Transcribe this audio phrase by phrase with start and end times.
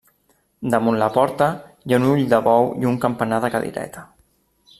[0.75, 1.49] Damunt la porta
[1.85, 4.09] hi ha un ull de bou i un campanar de cadireta.